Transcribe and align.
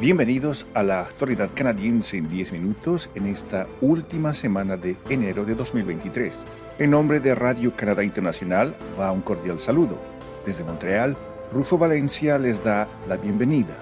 Bienvenidos 0.00 0.66
a 0.72 0.82
la 0.82 1.02
actualidad 1.02 1.50
canadiense 1.54 2.16
en 2.16 2.26
10 2.26 2.52
minutos 2.52 3.10
en 3.14 3.26
esta 3.26 3.66
última 3.82 4.32
semana 4.32 4.78
de 4.78 4.96
enero 5.10 5.44
de 5.44 5.54
2023. 5.54 6.32
En 6.78 6.92
nombre 6.92 7.20
de 7.20 7.34
Radio 7.34 7.76
Canadá 7.76 8.02
Internacional 8.02 8.74
va 8.98 9.12
un 9.12 9.20
cordial 9.20 9.60
saludo. 9.60 9.98
Desde 10.46 10.64
Montreal, 10.64 11.18
Rufo 11.52 11.76
Valencia 11.76 12.38
les 12.38 12.64
da 12.64 12.88
la 13.06 13.18
bienvenida. 13.18 13.76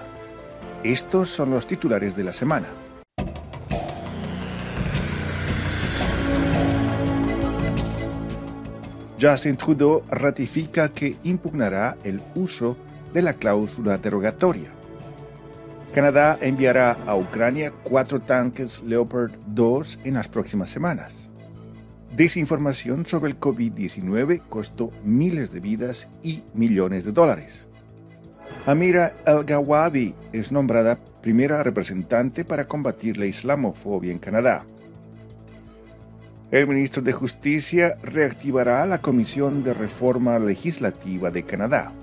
Estos 0.83 1.29
son 1.29 1.51
los 1.51 1.65
titulares 1.65 2.17
de 2.17 2.23
la 2.25 2.33
semana. 2.33 2.67
Justin 9.21 9.55
Trudeau 9.55 10.03
ratifica 10.11 10.89
que 10.89 11.15
impugnará 11.23 11.95
el 12.03 12.19
uso 12.35 12.75
de 13.13 13.21
la 13.21 13.35
cláusula 13.35 13.97
derogatoria. 13.97 14.78
Canadá 15.93 16.37
enviará 16.39 16.91
a 17.07 17.15
Ucrania 17.15 17.73
cuatro 17.83 18.19
tanques 18.19 18.83
Leopard 18.83 19.31
2 19.47 20.01
en 20.03 20.13
las 20.13 20.27
próximas 20.27 20.69
semanas. 20.69 21.29
Desinformación 22.15 23.07
sobre 23.07 23.31
el 23.31 23.39
COVID-19 23.39 24.43
costó 24.49 24.91
miles 25.03 25.51
de 25.51 25.59
vidas 25.59 26.07
y 26.21 26.43
millones 26.53 27.05
de 27.05 27.11
dólares. 27.11 27.67
Amira 28.67 29.13
El-Gawabi 29.25 30.13
es 30.31 30.51
nombrada 30.51 30.99
primera 31.21 31.63
representante 31.63 32.45
para 32.45 32.65
combatir 32.65 33.17
la 33.17 33.25
islamofobia 33.25 34.11
en 34.11 34.19
Canadá. 34.19 34.65
El 36.51 36.67
ministro 36.67 37.01
de 37.01 37.13
Justicia 37.13 37.95
reactivará 38.03 38.85
la 38.85 39.01
Comisión 39.01 39.63
de 39.63 39.73
Reforma 39.73 40.37
Legislativa 40.37 41.31
de 41.31 41.43
Canadá. 41.43 41.93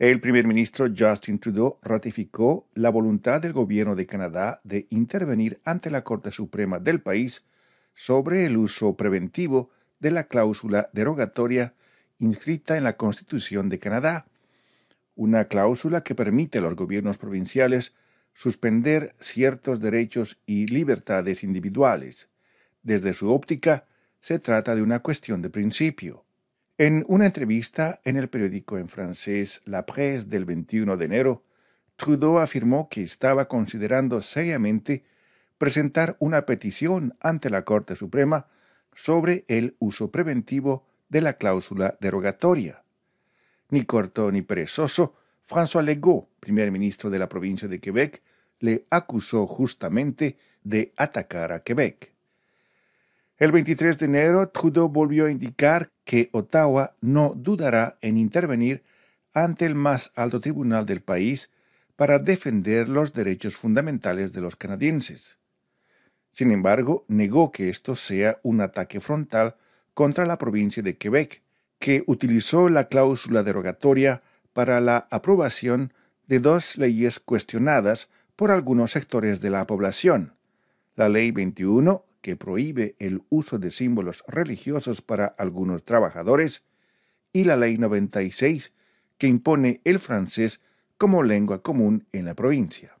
El 0.00 0.18
primer 0.18 0.46
ministro 0.46 0.86
Justin 0.96 1.38
Trudeau 1.38 1.76
ratificó 1.82 2.66
la 2.72 2.88
voluntad 2.88 3.42
del 3.42 3.52
gobierno 3.52 3.94
de 3.94 4.06
Canadá 4.06 4.62
de 4.64 4.86
intervenir 4.88 5.60
ante 5.62 5.90
la 5.90 6.04
Corte 6.04 6.30
Suprema 6.30 6.78
del 6.78 7.02
país 7.02 7.44
sobre 7.94 8.46
el 8.46 8.56
uso 8.56 8.96
preventivo 8.96 9.68
de 9.98 10.10
la 10.10 10.24
cláusula 10.24 10.88
derogatoria 10.94 11.74
inscrita 12.18 12.78
en 12.78 12.84
la 12.84 12.96
Constitución 12.96 13.68
de 13.68 13.78
Canadá, 13.78 14.26
una 15.16 15.48
cláusula 15.48 16.02
que 16.02 16.14
permite 16.14 16.60
a 16.60 16.62
los 16.62 16.76
gobiernos 16.76 17.18
provinciales 17.18 17.94
suspender 18.32 19.14
ciertos 19.20 19.80
derechos 19.80 20.38
y 20.46 20.64
libertades 20.66 21.44
individuales. 21.44 22.30
Desde 22.82 23.12
su 23.12 23.30
óptica, 23.30 23.84
se 24.22 24.38
trata 24.38 24.74
de 24.74 24.80
una 24.80 25.00
cuestión 25.00 25.42
de 25.42 25.50
principio. 25.50 26.24
En 26.80 27.04
una 27.08 27.26
entrevista 27.26 28.00
en 28.04 28.16
el 28.16 28.30
periódico 28.30 28.78
en 28.78 28.88
francés 28.88 29.60
La 29.66 29.84
Presse 29.84 30.26
del 30.30 30.46
21 30.46 30.96
de 30.96 31.04
enero, 31.04 31.44
Trudeau 31.96 32.38
afirmó 32.38 32.88
que 32.88 33.02
estaba 33.02 33.48
considerando 33.48 34.22
seriamente 34.22 35.04
presentar 35.58 36.16
una 36.20 36.46
petición 36.46 37.14
ante 37.20 37.50
la 37.50 37.66
Corte 37.66 37.96
Suprema 37.96 38.46
sobre 38.94 39.44
el 39.48 39.76
uso 39.78 40.10
preventivo 40.10 40.86
de 41.10 41.20
la 41.20 41.34
cláusula 41.34 41.98
derogatoria. 42.00 42.82
Ni 43.68 43.84
corto 43.84 44.32
ni 44.32 44.40
perezoso, 44.40 45.16
François 45.46 45.84
Legault, 45.84 46.28
primer 46.40 46.70
ministro 46.70 47.10
de 47.10 47.18
la 47.18 47.28
provincia 47.28 47.68
de 47.68 47.78
Quebec, 47.78 48.22
le 48.60 48.86
acusó 48.88 49.46
justamente 49.46 50.38
de 50.64 50.94
atacar 50.96 51.52
a 51.52 51.62
Quebec. 51.62 52.14
El 53.36 53.52
23 53.52 53.98
de 53.98 54.06
enero, 54.06 54.48
Trudeau 54.48 54.88
volvió 54.88 55.26
a 55.26 55.30
indicar 55.30 55.90
que 56.10 56.28
Ottawa 56.32 56.96
no 57.00 57.34
dudará 57.36 57.96
en 58.00 58.16
intervenir 58.16 58.82
ante 59.32 59.64
el 59.64 59.76
más 59.76 60.10
alto 60.16 60.40
tribunal 60.40 60.84
del 60.84 61.02
país 61.02 61.52
para 61.94 62.18
defender 62.18 62.88
los 62.88 63.12
derechos 63.12 63.54
fundamentales 63.54 64.32
de 64.32 64.40
los 64.40 64.56
canadienses. 64.56 65.38
Sin 66.32 66.50
embargo, 66.50 67.04
negó 67.06 67.52
que 67.52 67.68
esto 67.68 67.94
sea 67.94 68.40
un 68.42 68.60
ataque 68.60 68.98
frontal 68.98 69.54
contra 69.94 70.26
la 70.26 70.36
provincia 70.36 70.82
de 70.82 70.96
Quebec, 70.96 71.42
que 71.78 72.02
utilizó 72.08 72.68
la 72.68 72.88
cláusula 72.88 73.44
derogatoria 73.44 74.20
para 74.52 74.80
la 74.80 75.06
aprobación 75.12 75.92
de 76.26 76.40
dos 76.40 76.76
leyes 76.76 77.20
cuestionadas 77.20 78.08
por 78.34 78.50
algunos 78.50 78.90
sectores 78.90 79.40
de 79.40 79.50
la 79.50 79.64
población, 79.64 80.34
la 80.96 81.08
Ley 81.08 81.30
21 81.30 82.04
que 82.20 82.36
prohíbe 82.36 82.96
el 82.98 83.22
uso 83.28 83.58
de 83.58 83.70
símbolos 83.70 84.24
religiosos 84.26 85.02
para 85.02 85.26
algunos 85.26 85.84
trabajadores, 85.84 86.64
y 87.32 87.44
la 87.44 87.56
Ley 87.56 87.78
96, 87.78 88.72
que 89.18 89.26
impone 89.26 89.80
el 89.84 89.98
francés 89.98 90.60
como 90.98 91.22
lengua 91.22 91.62
común 91.62 92.06
en 92.12 92.24
la 92.24 92.34
provincia. 92.34 92.96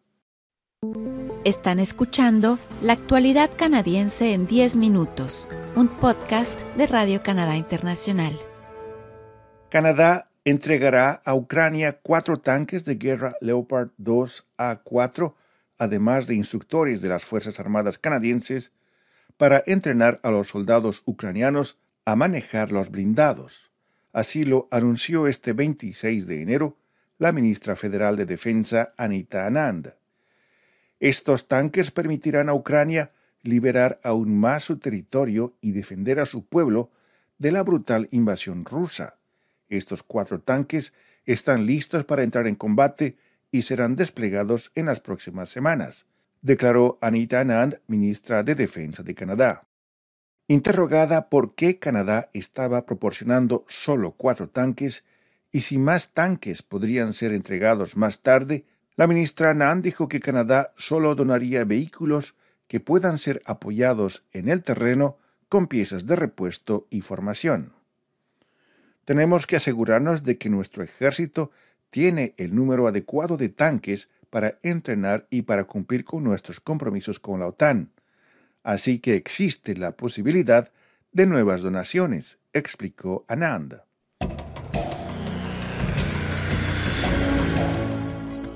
Están 1.44 1.80
escuchando 1.80 2.58
La 2.80 2.94
actualidad 2.94 3.50
canadiense 3.56 4.32
en 4.32 4.46
10 4.46 4.76
minutos, 4.76 5.48
un 5.76 5.88
podcast 5.88 6.58
de 6.76 6.86
Radio 6.86 7.22
Canadá 7.22 7.56
Internacional. 7.56 8.38
Canadá 9.68 10.30
entregará 10.44 11.20
a 11.24 11.34
Ucrania 11.34 11.98
cuatro 12.02 12.38
tanques 12.38 12.84
de 12.84 12.94
guerra 12.94 13.36
Leopard 13.40 13.90
2 13.98 14.46
A4, 14.56 15.34
además 15.78 16.26
de 16.26 16.34
instructores 16.34 17.02
de 17.02 17.08
las 17.08 17.24
Fuerzas 17.24 17.60
Armadas 17.60 17.98
canadienses 17.98 18.72
para 19.40 19.64
entrenar 19.64 20.20
a 20.22 20.30
los 20.30 20.48
soldados 20.48 21.02
ucranianos 21.06 21.78
a 22.04 22.14
manejar 22.14 22.72
los 22.72 22.90
blindados. 22.90 23.70
Así 24.12 24.44
lo 24.44 24.68
anunció 24.70 25.28
este 25.28 25.54
26 25.54 26.26
de 26.26 26.42
enero 26.42 26.76
la 27.16 27.32
ministra 27.32 27.74
federal 27.74 28.18
de 28.18 28.26
Defensa 28.26 28.92
Anita 28.98 29.46
Anand. 29.46 29.94
Estos 30.98 31.48
tanques 31.48 31.90
permitirán 31.90 32.50
a 32.50 32.54
Ucrania 32.54 33.12
liberar 33.40 33.98
aún 34.02 34.38
más 34.38 34.64
su 34.64 34.76
territorio 34.76 35.54
y 35.62 35.72
defender 35.72 36.20
a 36.20 36.26
su 36.26 36.44
pueblo 36.44 36.90
de 37.38 37.50
la 37.50 37.62
brutal 37.62 38.08
invasión 38.10 38.66
rusa. 38.66 39.16
Estos 39.70 40.02
cuatro 40.02 40.40
tanques 40.40 40.92
están 41.24 41.64
listos 41.64 42.04
para 42.04 42.24
entrar 42.24 42.46
en 42.46 42.56
combate 42.56 43.16
y 43.50 43.62
serán 43.62 43.96
desplegados 43.96 44.70
en 44.74 44.84
las 44.84 45.00
próximas 45.00 45.48
semanas 45.48 46.04
declaró 46.42 46.98
Anita 47.00 47.40
Anand, 47.40 47.80
ministra 47.86 48.42
de 48.42 48.54
Defensa 48.54 49.02
de 49.02 49.14
Canadá. 49.14 49.66
Interrogada 50.48 51.28
por 51.28 51.54
qué 51.54 51.78
Canadá 51.78 52.30
estaba 52.32 52.84
proporcionando 52.86 53.64
solo 53.68 54.12
cuatro 54.12 54.48
tanques 54.48 55.04
y 55.52 55.62
si 55.62 55.78
más 55.78 56.12
tanques 56.12 56.62
podrían 56.62 57.12
ser 57.12 57.32
entregados 57.32 57.96
más 57.96 58.20
tarde, 58.20 58.64
la 58.96 59.06
ministra 59.06 59.50
Anand 59.50 59.84
dijo 59.84 60.08
que 60.08 60.20
Canadá 60.20 60.72
solo 60.76 61.14
donaría 61.14 61.64
vehículos 61.64 62.34
que 62.66 62.80
puedan 62.80 63.18
ser 63.18 63.42
apoyados 63.46 64.24
en 64.32 64.48
el 64.48 64.62
terreno 64.62 65.18
con 65.48 65.66
piezas 65.66 66.06
de 66.06 66.16
repuesto 66.16 66.86
y 66.90 67.00
formación. 67.00 67.72
Tenemos 69.04 69.46
que 69.46 69.56
asegurarnos 69.56 70.22
de 70.22 70.38
que 70.38 70.50
nuestro 70.50 70.84
ejército 70.84 71.50
tiene 71.90 72.34
el 72.36 72.54
número 72.54 72.86
adecuado 72.86 73.36
de 73.36 73.48
tanques 73.48 74.08
para 74.30 74.58
entrenar 74.62 75.26
y 75.28 75.42
para 75.42 75.64
cumplir 75.64 76.04
con 76.04 76.24
nuestros 76.24 76.60
compromisos 76.60 77.20
con 77.20 77.40
la 77.40 77.48
OTAN. 77.48 77.90
Así 78.62 78.98
que 79.00 79.14
existe 79.14 79.76
la 79.76 79.92
posibilidad 79.92 80.70
de 81.12 81.26
nuevas 81.26 81.60
donaciones, 81.60 82.38
explicó 82.52 83.24
Anand. 83.28 83.80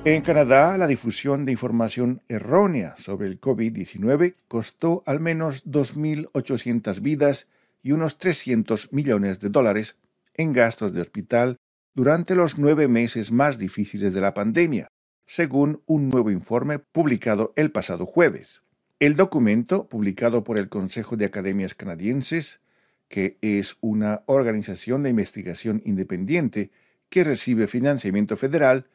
En 0.07 0.21
Canadá, 0.21 0.77
la 0.77 0.87
difusión 0.87 1.47
de 1.47 1.53
información 1.53 2.21
errónea 2.29 2.95
sobre 2.97 3.27
el 3.27 3.41
COVID-19 3.41 4.35
costó 4.49 5.03
al 5.07 5.19
menos 5.19 5.65
2.800 5.65 7.01
vidas 7.01 7.49
y 7.83 7.93
unos 7.93 8.19
300 8.19 8.93
millones 8.93 9.41
de 9.41 9.49
dólares 9.49 9.97
en 10.35 10.53
gastos 10.53 10.93
de 10.93 11.01
hospital 11.01 11.57
durante 11.95 12.35
los 12.35 12.59
nueve 12.59 12.87
meses 12.87 13.33
más 13.33 13.57
difíciles 13.57 14.13
de 14.13 14.21
la 14.21 14.35
pandemia, 14.35 14.89
según 15.27 15.83
un 15.87 16.09
nuevo 16.09 16.31
informe 16.31 16.79
publicado 16.79 17.53
el 17.57 17.71
pasado 17.71 18.07
jueves. 18.07 18.63
El 19.01 19.17
documento, 19.17 19.89
publicado 19.89 20.45
por 20.45 20.59
el 20.59 20.69
Consejo 20.69 21.17
de 21.17 21.25
Academias 21.25 21.75
Canadienses, 21.75 22.61
que 23.09 23.39
es 23.43 23.77
una 23.81 24.23
organización 24.27 25.03
de 25.03 25.11
investigación 25.11 25.83
independiente 25.85 26.71
que 27.09 27.25
recibe 27.25 27.67
financiamiento 27.67 28.37
federal, 28.37 28.87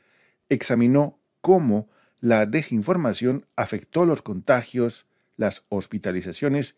examinó 0.50 1.20
cómo 1.42 1.90
la 2.20 2.46
desinformación 2.46 3.46
afectó 3.56 4.06
los 4.06 4.22
contagios, 4.22 5.06
las 5.38 5.64
hospitalizaciones 5.70 6.76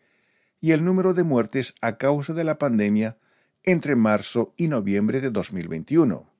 y 0.60 0.70
el 0.70 0.84
número 0.84 1.14
de 1.14 1.24
muertes 1.24 1.74
a 1.80 1.96
causa 1.96 2.32
de 2.32 2.44
la 2.44 2.58
pandemia 2.58 3.18
entre 3.64 3.96
marzo 3.96 4.54
y 4.56 4.68
noviembre 4.68 5.20
de 5.20 5.30
2021. 5.30 6.31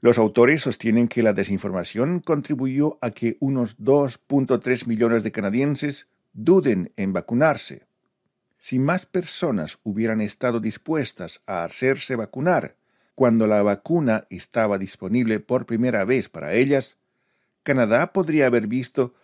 Los 0.00 0.16
autores 0.16 0.62
sostienen 0.62 1.08
que 1.08 1.22
la 1.22 1.34
desinformación 1.34 2.20
contribuyó 2.20 2.98
a 3.02 3.10
que 3.10 3.36
unos 3.40 3.78
2.3 3.78 4.86
millones 4.86 5.24
de 5.24 5.32
canadienses 5.32 6.08
duden 6.32 6.92
en 6.96 7.12
vacunarse. 7.12 7.86
Si 8.58 8.78
más 8.78 9.04
personas 9.04 9.78
hubieran 9.82 10.20
estado 10.20 10.60
dispuestas 10.60 11.42
a 11.46 11.64
hacerse 11.64 12.16
vacunar 12.16 12.76
cuando 13.14 13.46
la 13.46 13.62
vacuna 13.62 14.24
estaba 14.30 14.78
disponible 14.78 15.40
por 15.40 15.66
primera 15.66 16.04
vez 16.04 16.30
para 16.30 16.54
ellas, 16.54 16.96
Canadá 17.62 18.14
podría 18.14 18.46
haber 18.46 18.66
visto 18.66 19.14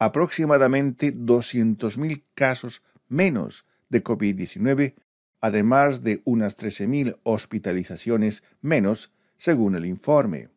aproximadamente 0.00 1.14
200.000 1.14 2.24
casos 2.34 2.82
menos 3.08 3.64
de 3.88 4.02
COVID-19, 4.02 4.94
además 5.40 6.02
de 6.02 6.22
unas 6.24 6.56
13.000 6.56 7.18
hospitalizaciones 7.22 8.42
menos, 8.60 9.12
según 9.44 9.74
el 9.74 9.84
informe. 9.84 10.48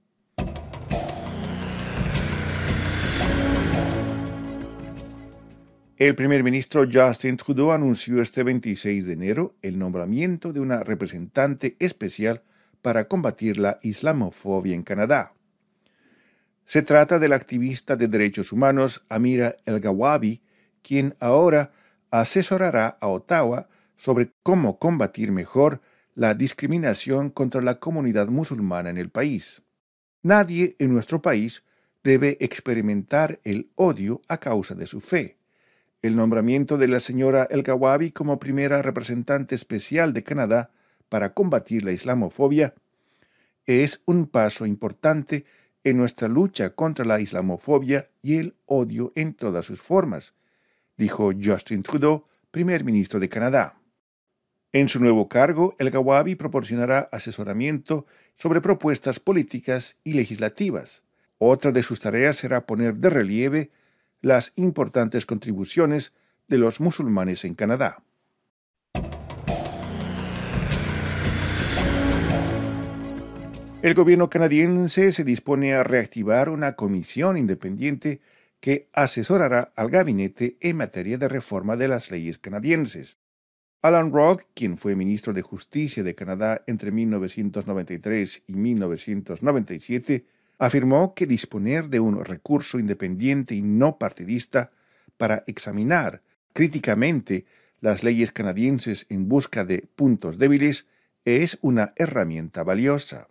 El 5.98 6.16
primer 6.16 6.42
ministro 6.42 6.86
Justin 6.89 7.36
Trudeau 7.36 7.74
anunció 7.74 8.22
este 8.22 8.44
26 8.44 9.06
de 9.06 9.12
enero 9.12 9.56
el 9.62 9.78
nombramiento 9.78 10.54
de 10.54 10.62
una 10.62 10.84
representante 10.84 11.75
especial 11.80 12.44
para 12.81 13.10
combatir 13.10 13.57
la 13.57 13.78
islamofobia 13.81 14.74
en 14.74 14.84
Canadá. 14.84 15.34
Se 16.66 16.81
trata 16.81 17.19
del 17.19 17.34
activista 17.34 17.98
de 17.98 18.07
derechos 18.07 18.54
humanos 18.54 19.06
Amira 19.10 19.57
El 19.66 19.81
Gawabi, 19.81 20.42
quien 20.81 21.13
ahora 21.19 21.74
asesorará 22.10 22.98
a 23.01 23.10
Ottawa 23.10 23.68
sobre 23.98 24.31
cómo 24.44 24.80
combatir 24.80 25.34
mejor 25.34 25.81
la 26.18 26.34
discriminación 26.34 27.30
contra 27.30 27.62
la 27.62 27.80
comunidad 27.80 28.28
musulmana 28.28 28.90
en 28.90 28.98
el 28.98 29.12
país. 29.12 29.62
Nadie 30.24 30.75
en 30.80 30.92
nuestro 30.92 31.22
país 31.22 31.64
debe 32.04 32.38
experimentar 32.40 33.40
el 33.44 33.69
odio 33.75 34.24
a 34.28 34.40
causa 34.40 34.74
de 34.74 34.88
su 34.88 35.00
fe. 35.00 35.38
El 36.02 36.16
nombramiento 36.16 36.80
de 36.80 36.88
la 36.88 37.02
señora 37.02 37.48
El 37.52 37.62
Gawabi 37.62 38.10
como 38.10 38.40
primera 38.40 38.81
representante 38.81 39.54
especial 39.54 40.12
de 40.12 40.24
Canadá 40.24 40.72
para 41.08 41.36
combatir 41.36 41.86
la 41.86 41.92
islamofobia 41.92 42.74
es 43.68 44.02
un 44.06 44.25
paso 44.25 44.66
importante 44.66 45.46
en 45.84 45.98
nuestra 45.98 46.28
lucha 46.28 46.72
contra 46.72 47.06
la 47.06 47.20
islamofobia 47.20 48.10
y 48.24 48.38
el 48.38 48.56
odio 48.66 49.13
en 49.13 49.36
todas 49.36 49.68
sus 49.68 49.81
formas, 49.81 50.34
dijo 50.98 51.31
Justin 51.40 51.84
Trudeau, 51.84 52.25
primer 52.50 52.84
ministro 52.84 53.20
de 53.20 53.30
Canadá. 53.30 53.78
En 54.74 54.90
su 54.90 55.00
nuevo 55.00 55.30
cargo, 55.30 55.75
el 55.80 55.92
Gawabi 55.92 56.36
proporcionará 56.36 57.08
asesoramiento 57.12 58.06
sobre 58.36 58.60
propuestas 58.60 59.19
políticas 59.19 59.96
y 60.04 60.14
legislativas. 60.14 61.04
Otra 61.38 61.72
de 61.72 61.84
sus 61.84 62.02
tareas 62.02 62.36
será 62.38 62.66
poner 62.66 62.96
de 62.96 63.10
relieve 63.10 63.72
las 64.22 64.52
importantes 64.56 65.25
contribuciones 65.25 66.14
de 66.48 66.58
los 66.58 66.81
musulmanes 66.81 67.46
en 67.46 67.56
Canadá. 67.56 68.04
El 73.81 73.94
gobierno 73.94 74.30
canadiense 74.30 75.13
se 75.13 75.24
dispone 75.24 75.75
a 75.75 75.84
reactivar 75.84 76.50
una 76.50 76.75
comisión 76.75 77.38
independiente 77.38 78.20
que 78.60 78.90
asesorará 78.92 79.72
al 79.75 79.90
gabinete 79.90 80.58
en 80.60 80.78
materia 80.78 81.18
de 81.18 81.30
reforma 81.30 81.78
de 81.78 81.88
las 81.88 82.12
leyes 82.12 82.38
canadienses. 82.38 83.20
Alan 83.88 84.12
Rock, 84.12 84.44
quien 84.54 84.78
fue 84.78 84.98
ministro 84.98 85.31
de 85.31 85.42
Justicia 85.42 86.04
de 86.04 86.13
Canadá 86.13 86.62
entre 86.68 86.92
1993 86.92 88.44
y 88.45 88.54
1997, 88.54 90.25
afirmó 90.60 91.13
que 91.13 91.25
disponer 91.25 91.88
de 91.88 92.01
un 92.01 92.25
recurso 92.25 92.80
independiente 92.80 93.56
y 93.56 93.62
no 93.62 93.98
partidista 93.98 94.72
para 95.16 95.45
examinar 95.48 96.22
críticamente 96.51 97.45
las 97.80 98.04
leyes 98.04 98.34
canadienses 98.34 99.06
en 99.07 99.30
busca 99.30 99.63
de 99.63 99.88
puntos 99.95 100.38
débiles 100.38 100.89
es 101.24 101.57
una 101.62 101.94
herramienta 101.95 102.63
valiosa. 102.63 103.30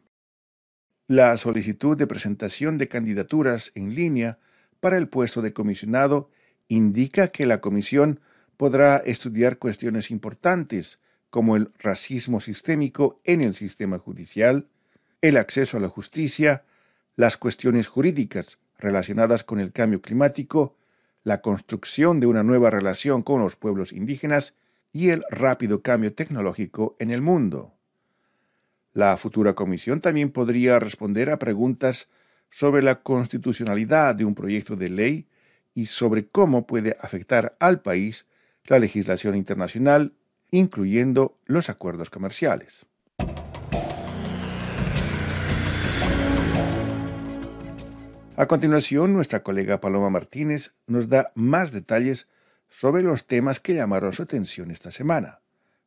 La 1.07 1.37
solicitud 1.37 1.99
de 1.99 2.07
presentación 2.07 2.79
de 2.79 2.89
candidaturas 2.89 3.73
en 3.75 3.95
línea 3.95 4.39
para 4.81 4.97
el 4.97 5.09
puesto 5.09 5.43
de 5.43 5.53
comisionado 5.53 6.31
indica 6.69 7.29
que 7.29 7.45
la 7.45 7.61
comisión 7.61 8.21
podrá 8.57 8.99
estudiar 8.99 9.59
cuestiones 9.59 10.11
importantes 10.11 10.99
como 11.31 11.57
el 11.57 11.71
racismo 11.79 12.41
sistémico 12.41 13.21
en 13.25 13.41
el 13.41 13.55
sistema 13.55 13.99
judicial, 13.99 14.67
el 15.21 15.37
acceso 15.37 15.77
a 15.77 15.81
la 15.81 15.89
justicia, 15.89 16.65
las 17.17 17.37
cuestiones 17.37 17.89
jurídicas 17.89 18.59
relacionadas 18.79 19.45
con 19.45 19.61
el 19.61 19.73
cambio 19.73 20.01
climático, 20.01 20.77
la 21.25 21.41
construcción 21.41 22.21
de 22.21 22.27
una 22.27 22.43
nueva 22.43 22.71
relación 22.71 23.23
con 23.23 23.41
los 23.41 23.57
pueblos 23.57 23.93
indígenas 23.93 24.55
y 24.93 25.11
el 25.11 25.25
rápido 25.31 25.83
cambio 25.83 26.15
tecnológico 26.15 26.97
en 26.99 27.11
el 27.11 27.21
mundo. 27.21 27.75
La 28.93 29.17
futura 29.17 29.55
comisión 29.55 30.01
también 30.01 30.31
podría 30.31 30.79
responder 30.79 31.29
a 31.31 31.39
preguntas 31.39 32.09
sobre 32.49 32.83
la 32.83 33.03
constitucionalidad 33.03 34.15
de 34.15 34.25
un 34.25 34.35
proyecto 34.35 34.77
de 34.77 34.89
ley 34.89 35.27
y 35.75 35.87
sobre 35.87 36.29
cómo 36.29 36.67
puede 36.67 36.97
afectar 37.01 37.57
al 37.61 37.83
país 37.83 38.27
la 38.69 38.79
legislación 38.79 39.37
internacional, 39.37 40.13
incluyendo 40.51 41.37
los 41.47 41.69
acuerdos 41.69 42.11
comerciales. 42.11 42.87
A 48.37 48.47
continuación, 48.47 49.15
nuestra 49.15 49.43
colega 49.43 49.81
Paloma 49.81 50.11
Martínez 50.11 50.75
nos 50.87 51.09
da 51.09 51.33
más 51.35 51.73
detalles 51.73 52.29
sobre 52.69 53.03
los 53.03 53.27
temas 53.27 53.61
que 53.61 53.75
llamaron 53.75 54.13
su 54.13 54.23
atención 54.23 54.71
esta 54.71 54.91
semana. 54.91 55.41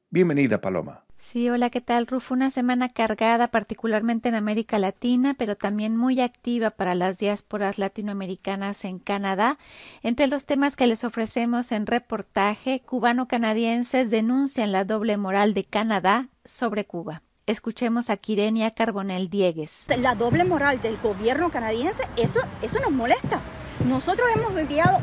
Bienvenida, 0.10 0.60
Paloma. 0.60 1.06
Sí, 1.21 1.50
hola, 1.50 1.69
¿qué 1.69 1.81
tal, 1.81 2.07
Rufo? 2.07 2.33
Una 2.33 2.50
semana 2.50 2.88
cargada, 2.88 3.50
particularmente 3.50 4.30
en 4.30 4.36
América 4.36 4.80
Latina, 4.80 5.36
pero 5.38 5.57
también 5.57 5.98
muy 5.98 6.21
activa 6.21 6.71
para 6.71 6.95
las 6.95 7.18
diásporas 7.18 7.77
latinoamericanas 7.77 8.86
en 8.86 9.00
Canadá. 9.00 9.57
Entre 10.01 10.27
los 10.27 10.45
temas 10.45 10.77
que 10.77 10.88
les 10.88 11.04
ofrecemos 11.04 11.74
en 11.74 11.88
reportaje, 11.88 12.80
cubano-canadienses 12.80 14.10
denuncian 14.10 14.71
la 14.71 14.86
doble 14.86 15.18
moral 15.18 15.54
de 15.54 15.66
Canadá 15.66 16.30
sobre 16.45 16.86
Cuba. 16.86 17.21
Escuchemos 17.48 18.10
a 18.10 18.16
Kirenia 18.16 18.71
Carbonel 18.71 19.30
Diegues. 19.30 19.88
La 20.00 20.16
doble 20.16 20.45
moral 20.45 20.81
del 20.81 20.98
gobierno 21.00 21.51
canadiense, 21.51 22.04
eso, 22.16 22.39
eso 22.62 22.80
nos 22.80 22.92
molesta. 22.92 23.42
Nosotros 23.86 24.25
hemos 24.33 24.57
enviado 24.57 25.00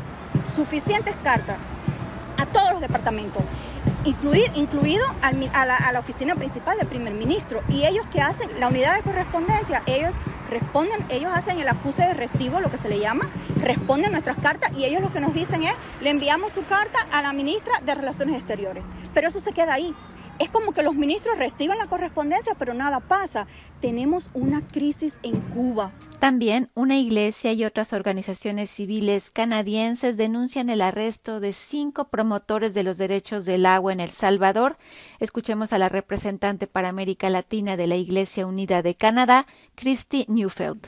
suficientes 0.55 1.15
cartas 1.23 1.57
a 2.37 2.45
todos 2.47 2.71
los 2.71 2.81
departamentos, 2.81 3.43
incluido 4.07 5.05
a, 5.21 5.65
la, 5.65 5.99
oficina 5.99 6.35
principal 6.35 6.77
del 6.77 6.87
primer 6.87 7.13
ministro. 7.13 7.61
Y 7.69 7.85
ellos 7.85 8.05
que 8.11 8.21
hacen 8.21 8.49
la 8.59 8.67
unidad 8.67 8.95
de 8.95 9.03
correspondencia, 9.03 9.83
ellos 9.85 10.15
responden, 10.49 11.05
ellos 11.09 11.31
hacen 11.33 11.59
el 11.59 11.67
acuse 11.67 12.03
de 12.03 12.13
recibo, 12.13 12.59
lo 12.59 12.71
que 12.71 12.77
se 12.77 12.89
le 12.89 12.99
llama, 12.99 13.29
responden 13.61 14.11
nuestras 14.11 14.37
cartas 14.37 14.71
y 14.77 14.85
ellos 14.85 15.01
lo 15.01 15.11
que 15.11 15.19
nos 15.19 15.33
dicen 15.33 15.63
es, 15.63 15.73
le 16.01 16.09
enviamos 16.09 16.53
su 16.53 16.65
carta 16.65 16.99
a 17.11 17.21
la 17.21 17.33
ministra 17.33 17.73
de 17.85 17.95
Relaciones 17.95 18.35
Exteriores. 18.35 18.83
Pero 19.13 19.27
eso 19.27 19.39
se 19.39 19.51
queda 19.51 19.73
ahí 19.73 19.95
es 20.39 20.49
como 20.49 20.71
que 20.71 20.83
los 20.83 20.95
ministros 20.95 21.37
reciben 21.37 21.77
la 21.77 21.87
correspondencia, 21.87 22.53
pero 22.55 22.73
nada 22.73 22.99
pasa. 22.99 23.47
Tenemos 23.81 24.29
una 24.33 24.61
crisis 24.67 25.17
en 25.23 25.39
Cuba. 25.41 25.91
También 26.19 26.71
una 26.73 26.97
iglesia 26.97 27.53
y 27.53 27.63
otras 27.63 27.93
organizaciones 27.93 28.71
civiles 28.71 29.29
canadienses 29.29 30.17
denuncian 30.17 30.71
el 30.71 30.81
arresto 30.81 31.39
de 31.39 31.53
cinco 31.53 32.09
promotores 32.09 32.73
de 32.73 32.81
los 32.81 32.97
derechos 32.97 33.45
del 33.45 33.67
agua 33.67 33.93
en 33.93 33.99
El 33.99 34.09
Salvador. 34.09 34.79
Escuchemos 35.19 35.73
a 35.73 35.77
la 35.77 35.89
representante 35.89 36.65
para 36.65 36.89
América 36.89 37.29
Latina 37.29 37.77
de 37.77 37.85
la 37.85 37.97
Iglesia 37.97 38.47
Unida 38.47 38.81
de 38.81 38.95
Canadá, 38.95 39.45
Christy 39.75 40.25
Newfeld. 40.27 40.87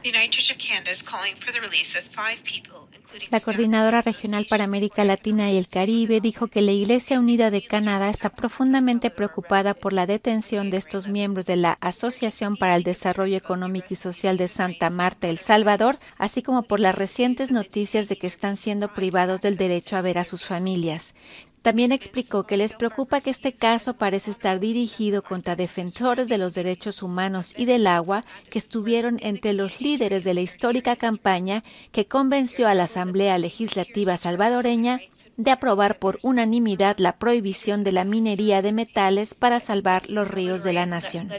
La 3.31 3.39
coordinadora 3.39 4.01
regional 4.01 4.45
para 4.49 4.63
América 4.63 5.03
Latina 5.03 5.51
y 5.51 5.57
el 5.57 5.67
Caribe 5.67 6.21
dijo 6.21 6.47
que 6.47 6.61
la 6.61 6.71
Iglesia 6.71 7.19
Unida 7.19 7.49
de 7.49 7.63
Canadá 7.63 8.09
está 8.09 8.29
profundamente 8.29 9.09
preocupada 9.09 9.73
por 9.73 9.93
la 9.93 10.05
detención 10.05 10.69
de 10.69 10.77
estos 10.77 11.07
miembros 11.07 11.45
de 11.45 11.55
la 11.55 11.77
Asociación 11.81 12.55
para 12.55 12.75
el 12.75 12.83
Desarrollo 12.83 13.35
Económico 13.37 13.87
y 13.91 13.95
Social 13.95 14.37
de 14.37 14.47
Santa 14.47 14.89
Marta, 14.89 15.27
El 15.27 15.39
Salvador, 15.39 15.97
así 16.17 16.43
como 16.43 16.63
por 16.63 16.79
las 16.79 16.95
recientes 16.95 17.51
noticias 17.51 18.09
de 18.09 18.17
que 18.17 18.27
están 18.27 18.57
siendo 18.57 18.93
privados 18.93 19.41
del 19.41 19.57
derecho 19.57 19.95
a 19.95 20.01
ver 20.01 20.17
a 20.17 20.25
sus 20.25 20.45
familias. 20.45 21.15
También 21.61 21.91
explicó 21.91 22.45
que 22.45 22.55
les 22.55 22.73
preocupa 22.73 23.19
que 23.19 23.29
este 23.29 23.53
caso 23.53 23.95
parece 23.95 24.31
estar 24.31 24.59
dirigido 24.59 25.23
contra 25.23 25.57
defensores 25.57 26.29
de 26.29 26.37
los 26.37 26.53
derechos 26.53 27.03
humanos 27.03 27.53
y 27.57 27.65
del 27.65 27.85
agua 27.85 28.21
que 28.49 28.59
estuvieron 28.59 29.17
entre 29.21 29.53
los 29.53 29.81
líderes 29.81 30.23
de 30.23 30.33
la 30.33 30.41
histórica 30.41 30.95
campaña 30.95 31.63
que 31.91 32.05
convenció 32.05 32.67
a 32.67 32.73
la 32.73 32.83
Asamblea 32.83 33.37
Legislativa 33.37 34.15
salvadoreña 34.15 35.01
de 35.35 35.51
aprobar 35.51 35.99
por 35.99 36.19
unanimidad 36.21 36.97
la 36.97 37.17
prohibición 37.17 37.83
de 37.83 37.91
la 37.91 38.05
minería 38.05 38.61
de 38.61 38.71
metales 38.71 39.35
para 39.35 39.59
salvar 39.59 40.09
los 40.09 40.29
ríos 40.29 40.63
de 40.63 40.73
la 40.73 40.85
nación. 40.85 41.29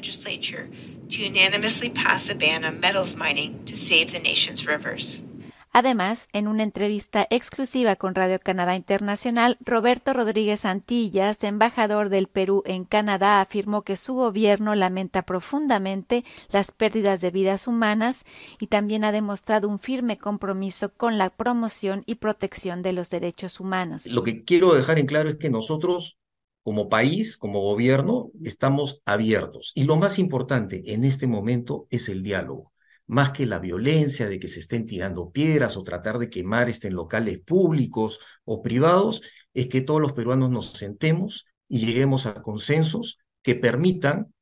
Además, 5.72 6.28
en 6.32 6.48
una 6.48 6.64
entrevista 6.64 7.28
exclusiva 7.30 7.94
con 7.94 8.16
Radio 8.16 8.40
Canadá 8.40 8.74
Internacional, 8.74 9.56
Roberto 9.60 10.12
Rodríguez 10.12 10.64
Antillas, 10.64 11.44
embajador 11.44 12.08
del 12.08 12.26
Perú 12.26 12.64
en 12.66 12.84
Canadá, 12.84 13.40
afirmó 13.40 13.82
que 13.82 13.96
su 13.96 14.14
gobierno 14.14 14.74
lamenta 14.74 15.22
profundamente 15.22 16.24
las 16.48 16.72
pérdidas 16.72 17.20
de 17.20 17.30
vidas 17.30 17.68
humanas 17.68 18.24
y 18.58 18.66
también 18.66 19.04
ha 19.04 19.12
demostrado 19.12 19.68
un 19.68 19.78
firme 19.78 20.18
compromiso 20.18 20.92
con 20.92 21.18
la 21.18 21.30
promoción 21.30 22.02
y 22.04 22.16
protección 22.16 22.82
de 22.82 22.92
los 22.92 23.08
derechos 23.08 23.60
humanos. 23.60 24.06
Lo 24.06 24.24
que 24.24 24.42
quiero 24.42 24.74
dejar 24.74 24.98
en 24.98 25.06
claro 25.06 25.28
es 25.28 25.36
que 25.36 25.50
nosotros 25.50 26.18
como 26.64 26.88
país, 26.88 27.36
como 27.36 27.60
gobierno, 27.60 28.32
estamos 28.44 29.02
abiertos. 29.06 29.72
Y 29.76 29.84
lo 29.84 29.96
más 29.96 30.18
importante 30.18 30.82
en 30.92 31.04
este 31.04 31.26
momento 31.28 31.86
es 31.90 32.08
el 32.08 32.22
diálogo 32.22 32.69
más 33.10 33.32
que 33.32 33.44
la 33.44 33.58
violencia 33.58 34.28
de 34.28 34.38
que 34.38 34.46
se 34.46 34.60
estén 34.60 34.86
tirando 34.86 35.32
piedras 35.32 35.76
o 35.76 35.82
tratar 35.82 36.18
de 36.18 36.30
quemar 36.30 36.70
en 36.70 36.94
locales 36.94 37.40
públicos 37.40 38.20
o 38.44 38.62
privados, 38.62 39.22
es 39.52 39.66
que 39.66 39.80
todos 39.80 40.00
los 40.00 40.12
peruanos 40.12 40.48
nos 40.48 40.74
sentemos 40.74 41.46
y 41.68 41.84
lleguemos 41.84 42.26
a 42.26 42.40
consensos 42.40 43.18
que 43.42 43.56
permitan 43.56 44.32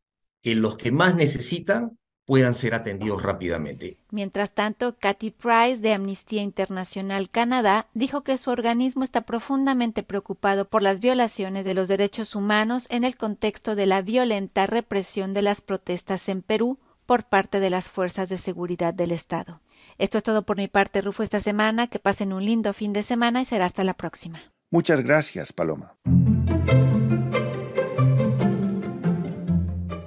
que 0.43 0.55
los 0.55 0.77
que 0.77 0.93
más 0.93 1.15
necesitan 1.15 1.99
puedan 2.27 2.55
ser 2.55 2.75
atendidos 2.75 3.23
rápidamente. 3.23 3.97
Mientras 4.11 4.53
tanto, 4.53 4.99
Cathy 4.99 5.31
Price 5.31 5.81
de 5.81 5.95
Amnistía 5.95 6.43
Internacional 6.43 7.31
Canadá 7.31 7.89
dijo 7.95 8.23
que 8.23 8.37
su 8.37 8.51
organismo 8.51 9.03
está 9.03 9.23
profundamente 9.23 10.03
preocupado 10.03 10.69
por 10.69 10.83
las 10.83 11.01
violaciones 11.01 11.65
de 11.65 11.73
los 11.73 11.89
derechos 11.89 12.35
humanos 12.35 12.87
en 12.91 13.05
el 13.05 13.17
contexto 13.17 13.75
de 13.75 13.87
la 13.87 14.03
violenta 14.03 14.67
represión 14.67 15.33
de 15.33 15.41
las 15.41 15.63
protestas 15.63 16.29
en 16.29 16.43
Perú, 16.43 16.79
por 17.09 17.25
parte 17.25 17.59
de 17.59 17.71
las 17.71 17.89
fuerzas 17.89 18.29
de 18.29 18.37
seguridad 18.37 18.93
del 18.93 19.13
Estado. 19.13 19.63
Esto 19.97 20.19
es 20.19 20.25
todo 20.25 20.45
por 20.45 20.59
mi 20.59 20.69
parte, 20.69 21.01
Rufo, 21.01 21.23
esta 21.23 21.41
semana. 21.41 21.87
Que 21.87 21.99
pasen 21.99 22.35
un 22.35 22.45
lindo 22.45 22.75
fin 22.75 22.93
de 22.93 23.03
semana 23.03 23.41
y 23.41 23.47
será 23.47 23.65
hasta 23.65 23.83
la 23.83 23.95
próxima. 23.95 24.41
Muchas 24.71 25.01
gracias, 25.01 25.55
Paloma. 25.55 25.95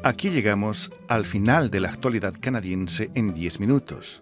Aquí 0.03 0.29
llegamos 0.29 0.91
al 1.07 1.25
final 1.25 1.71
de 1.71 1.79
la 1.79 1.89
actualidad 1.89 2.35
canadiense 2.39 3.09
en 3.15 3.33
10 3.33 3.59
minutos, 3.59 4.21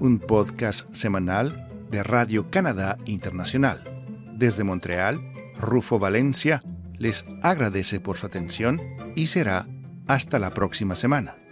un 0.00 0.18
podcast 0.18 0.90
semanal 0.94 1.68
de 1.90 2.02
Radio 2.02 2.50
Canadá 2.50 2.96
Internacional. 3.04 3.84
Desde 4.32 4.64
Montreal, 4.64 5.20
Rufo 5.58 5.98
Valencia 5.98 6.62
les 6.96 7.26
agradece 7.42 8.00
por 8.00 8.16
su 8.16 8.24
atención 8.24 8.80
y 9.14 9.26
será 9.26 9.68
hasta 10.06 10.38
la 10.38 10.54
próxima 10.54 10.94
semana. 10.94 11.43